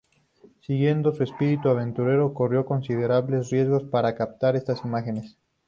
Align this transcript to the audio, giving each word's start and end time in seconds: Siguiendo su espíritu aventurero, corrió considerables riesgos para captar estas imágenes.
Siguiendo 0.61 1.13
su 1.13 1.21
espíritu 1.21 1.69
aventurero, 1.69 2.33
corrió 2.33 2.65
considerables 2.65 3.51
riesgos 3.51 3.83
para 3.83 4.15
captar 4.15 4.55
estas 4.55 4.83
imágenes. 4.83 5.37